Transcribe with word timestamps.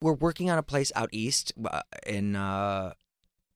we're 0.00 0.14
working 0.14 0.50
on 0.50 0.58
a 0.58 0.62
place 0.62 0.90
out 0.96 1.08
east 1.12 1.52
uh, 1.64 1.80
in 2.06 2.36
uh, 2.36 2.92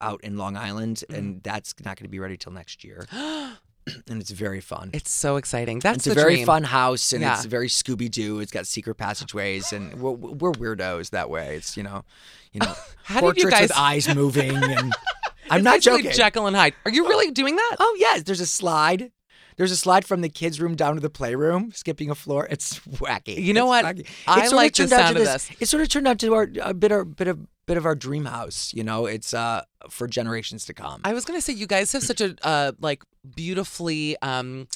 out 0.01 0.23
in 0.23 0.37
Long 0.37 0.57
Island, 0.57 1.03
Mm. 1.09 1.17
and 1.19 1.43
that's 1.43 1.75
not 1.85 1.97
going 1.97 2.05
to 2.05 2.11
be 2.11 2.19
ready 2.19 2.37
till 2.37 2.53
next 2.53 2.85
year. 2.85 3.07
and 3.13 4.21
it's 4.21 4.31
very 4.31 4.61
fun. 4.61 4.91
It's 4.93 5.11
so 5.11 5.37
exciting. 5.37 5.79
That's 5.79 6.07
it's 6.07 6.07
a 6.09 6.15
very 6.15 6.35
dream. 6.37 6.47
fun 6.47 6.65
house, 6.65 7.13
and 7.13 7.23
Yeah. 7.23 7.35
it's 7.37 7.45
very 7.47 7.69
Scooby 7.69 8.11
Doo. 8.11 8.41
It's 8.41 8.53
got 8.53 8.67
secret 8.67 8.97
passageways, 8.97 9.73
and 9.73 10.01
we're, 10.01 10.11
we're 10.13 10.53
weirdos 10.53 11.11
that 11.11 11.31
way. 11.31 11.57
It's 11.57 11.77
you 11.77 11.83
know, 11.83 12.05
you 12.53 12.61
know, 12.61 12.75
How 13.05 13.21
did 13.21 13.37
you 13.37 13.43
portraits 13.45 13.61
with 13.71 13.73
eyes 13.79 14.15
moving, 14.15 14.55
and 14.57 14.93
I'm 15.51 15.59
It's 15.59 15.65
not 15.65 15.81
joking. 15.81 16.11
Jekyll 16.13 16.47
and 16.47 16.57
Hyde. 16.57 16.75
Are 16.85 16.91
you 16.91 17.07
really 17.09 17.31
doing 17.31 17.57
that? 17.57 17.77
Oh 17.79 17.97
yes, 17.99 18.23
there's 18.23 18.41
a 18.41 18.47
slide. 18.47 19.11
There's 19.57 19.71
a 19.73 19.77
slide 19.77 20.05
from 20.05 20.21
the 20.21 20.29
kids' 20.29 20.61
room 20.61 20.75
down 20.75 20.95
to 20.95 21.01
the 21.01 21.11
playroom, 21.11 21.73
skipping 21.73 22.11
a 22.11 22.15
floor. 22.15 22.47
It's 22.51 22.79
wacky. 22.81 23.43
You 23.43 23.53
know 23.55 23.73
It's 23.75 23.85
what? 23.85 23.97
wacky. 23.97 24.07
I 24.27 24.49
like 24.49 24.75
the 24.75 24.87
turned 24.87 24.93
out 24.93 24.97
to 24.99 25.05
sound 25.05 25.17
of 25.19 25.25
this. 25.25 25.51
It 25.61 25.69
sort 25.69 25.83
of 25.83 25.89
turned 25.89 26.09
out 26.09 26.19
to 26.21 26.35
our 26.35 26.49
a 26.63 26.75
bit 26.75 26.93
of 26.93 27.17
bit 27.17 27.29
of 27.29 27.39
bit 27.67 27.77
of 27.77 27.87
our 27.87 27.95
dream 27.95 28.25
house. 28.27 28.73
You 28.75 28.85
know, 28.85 29.07
it's 29.07 29.33
uh 29.35 29.63
for 29.91 30.07
generations 30.09 30.65
to 30.67 30.75
come. 30.75 31.01
I 31.05 31.13
was 31.13 31.25
gonna 31.25 31.41
say 31.41 31.53
you 31.53 31.67
guys 31.67 31.93
have 31.93 32.03
such 32.03 32.21
a 32.21 32.35
uh, 32.43 32.73
like 32.81 33.03
beautifully 33.35 34.17
um, 34.21 34.69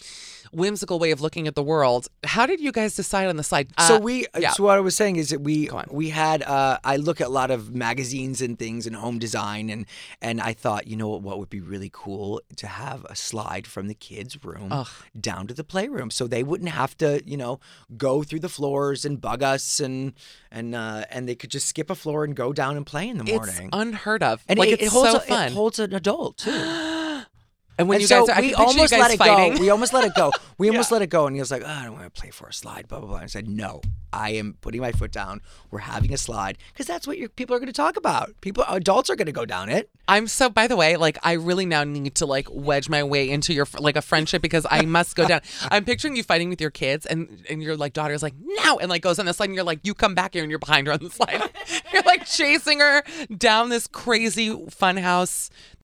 whimsical 0.52 0.98
way 0.98 1.10
of 1.10 1.20
looking 1.20 1.46
at 1.46 1.54
the 1.54 1.62
world. 1.62 2.08
How 2.24 2.46
did 2.46 2.60
you 2.60 2.72
guys 2.72 2.94
decide 2.96 3.28
on 3.28 3.36
the 3.36 3.42
slide? 3.42 3.68
so 3.86 3.96
Uh, 3.96 3.98
we 4.00 4.26
yeah. 4.38 4.50
so 4.52 4.62
what 4.64 4.76
I 4.76 4.80
was 4.80 4.96
saying 4.96 5.16
is 5.16 5.28
that 5.30 5.40
we 5.40 5.68
we 5.90 6.08
had 6.10 6.42
uh 6.42 6.78
I 6.84 6.96
look 6.96 7.20
at 7.20 7.26
a 7.26 7.30
lot 7.30 7.50
of 7.50 7.74
magazines 7.74 8.40
and 8.40 8.58
things 8.58 8.86
and 8.86 8.96
home 8.96 9.18
design 9.18 9.68
and 9.70 9.84
and 10.22 10.40
I 10.40 10.52
thought, 10.54 10.86
you 10.86 10.96
know 10.96 11.08
what 11.08 11.22
what 11.22 11.38
would 11.38 11.50
be 11.50 11.60
really 11.60 11.90
cool 11.92 12.40
to 12.56 12.66
have 12.66 13.04
a 13.06 13.16
slide 13.16 13.66
from 13.66 13.88
the 13.88 13.94
kids' 13.94 14.42
room 14.44 14.68
Ugh. 14.72 14.88
down 15.20 15.46
to 15.48 15.54
the 15.54 15.64
playroom 15.64 16.10
so 16.10 16.26
they 16.26 16.42
wouldn't 16.42 16.70
have 16.70 16.96
to, 16.98 17.22
you 17.26 17.36
know, 17.36 17.60
go 17.96 18.22
through 18.22 18.40
the 18.40 18.48
floors 18.48 19.04
and 19.04 19.20
bug 19.20 19.42
us 19.42 19.78
and 19.80 20.14
and 20.50 20.74
uh 20.74 21.04
and 21.10 21.28
they 21.28 21.34
could 21.34 21.50
just 21.50 21.66
skip 21.66 21.90
a 21.90 21.94
floor 21.94 22.24
and 22.24 22.34
go 22.34 22.52
down 22.52 22.76
and 22.78 22.86
play 22.86 23.06
in 23.08 23.18
the 23.18 23.24
it's 23.24 23.46
morning. 23.46 23.68
unheard 23.72 24.22
of. 24.22 24.42
and 24.48 24.58
like 24.58 24.70
it, 24.70 24.80
it's 24.80 24.94
it 24.94 24.97
holds 25.04 25.10
so 25.12 25.16
a- 25.18 25.20
fun. 25.20 25.46
it 25.48 25.52
holds 25.52 25.78
an 25.78 25.94
adult 25.94 26.38
too. 26.38 26.50
and 27.78 27.88
when 27.88 27.96
and 27.96 28.00
you 28.02 28.06
so 28.06 28.26
guys, 28.26 28.28
are, 28.28 28.38
I 28.38 28.40
we 28.40 28.48
picture 28.48 28.62
almost 28.62 28.92
you 28.92 28.98
guys 28.98 29.00
let 29.00 29.10
it 29.12 29.18
fighting. 29.18 29.54
go. 29.54 29.60
We 29.60 29.70
almost 29.70 29.92
let 29.92 30.04
it 30.04 30.14
go. 30.14 30.32
We 30.58 30.68
almost 30.70 30.90
let 30.90 31.02
it 31.02 31.06
go, 31.06 31.28
and 31.28 31.36
he 31.36 31.40
was 31.40 31.52
like, 31.52 31.62
oh, 31.64 31.68
"I 31.68 31.84
don't 31.84 31.92
want 31.92 32.12
to 32.12 32.20
play 32.20 32.30
for 32.30 32.48
a 32.48 32.52
slide." 32.52 32.88
Blah 32.88 32.98
blah 32.98 33.08
blah. 33.08 33.18
I 33.18 33.26
said, 33.26 33.48
"No, 33.48 33.80
I 34.12 34.30
am 34.30 34.56
putting 34.60 34.80
my 34.80 34.90
foot 34.90 35.12
down. 35.12 35.40
We're 35.70 35.78
having 35.78 36.12
a 36.12 36.16
slide 36.16 36.58
because 36.72 36.84
that's 36.84 37.06
what 37.06 37.16
your 37.16 37.28
people 37.28 37.54
are 37.54 37.60
going 37.60 37.68
to 37.68 37.72
talk 37.72 37.96
about. 37.96 38.34
People, 38.40 38.64
adults 38.66 39.08
are 39.08 39.14
going 39.14 39.26
to 39.26 39.32
go 39.32 39.46
down 39.46 39.68
it. 39.68 39.88
I'm 40.08 40.26
so. 40.26 40.50
By 40.50 40.66
the 40.66 40.74
way, 40.74 40.96
like 40.96 41.16
I 41.22 41.34
really 41.34 41.64
now 41.64 41.84
need 41.84 42.16
to 42.16 42.26
like 42.26 42.48
wedge 42.50 42.88
my 42.88 43.04
way 43.04 43.30
into 43.30 43.52
your 43.54 43.68
like 43.78 43.94
a 43.94 44.02
friendship 44.02 44.42
because 44.42 44.66
I 44.68 44.82
must 44.82 45.14
go 45.14 45.28
down. 45.28 45.42
I'm 45.70 45.84
picturing 45.84 46.16
you 46.16 46.24
fighting 46.24 46.48
with 46.48 46.60
your 46.60 46.70
kids, 46.70 47.06
and 47.06 47.46
and 47.48 47.62
your 47.62 47.76
like 47.76 47.92
daughter's 47.92 48.22
like 48.24 48.34
no, 48.40 48.80
and 48.80 48.90
like 48.90 49.02
goes 49.02 49.20
on 49.20 49.26
the 49.26 49.32
slide, 49.32 49.46
and 49.46 49.54
you're 49.54 49.62
like, 49.62 49.78
you 49.84 49.94
come 49.94 50.16
back 50.16 50.34
here, 50.34 50.42
and 50.42 50.50
you're 50.50 50.58
behind 50.58 50.88
her 50.88 50.94
on 50.94 50.98
the 50.98 51.10
slide. 51.10 51.42
you're 51.92 52.02
like 52.02 52.26
chasing 52.26 52.80
her 52.80 53.02
down 53.36 53.68
this 53.68 53.86
crazy 53.86 54.56
fun 54.70 54.96
house 54.96 55.50